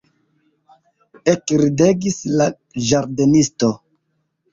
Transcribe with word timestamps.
Ekridegis 1.33 2.17
la 2.39 2.47
ĝardenisto. 2.93 3.71